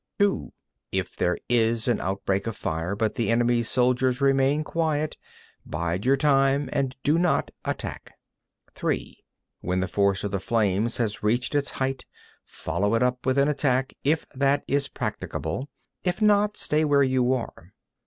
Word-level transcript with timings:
7. 0.19 0.33
(2) 0.49 0.53
If 0.93 1.15
there 1.15 1.37
is 1.47 1.87
an 1.87 2.01
outbreak 2.01 2.47
of 2.47 2.57
fire, 2.57 2.95
but 2.95 3.13
the 3.13 3.29
enemy's 3.29 3.69
soldiers 3.69 4.19
remain 4.19 4.63
quiet, 4.63 5.15
bide 5.63 6.07
your 6.07 6.17
time 6.17 6.71
and 6.73 6.97
do 7.03 7.19
not 7.19 7.51
attack. 7.63 8.17
8. 8.69 8.73
(3) 8.73 9.17
When 9.59 9.79
the 9.79 9.87
force 9.87 10.23
of 10.23 10.31
the 10.31 10.39
flames 10.39 10.97
has 10.97 11.21
reached 11.21 11.53
its 11.53 11.69
height, 11.69 12.05
follow 12.43 12.95
it 12.95 13.03
up 13.03 13.27
with 13.27 13.37
an 13.37 13.47
attack, 13.47 13.93
if 14.03 14.25
that 14.29 14.63
is 14.67 14.87
practicable; 14.87 15.69
if 16.03 16.19
not, 16.19 16.57
stay 16.57 16.83
where 16.83 17.03
you 17.03 17.31
are. 17.33 17.71